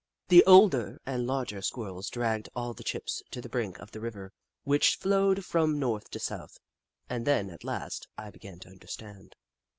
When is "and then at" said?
7.07-7.63